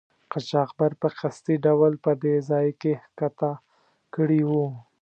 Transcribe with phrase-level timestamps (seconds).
[0.31, 3.51] قاچاقبر په قصدي ډول په دې ځای کې ښکته
[4.15, 4.67] کړي وو.